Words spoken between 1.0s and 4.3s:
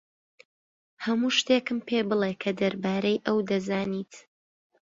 هەموو شتێکم پێ بڵێ کە دەربارەی ئەو دەزانیت.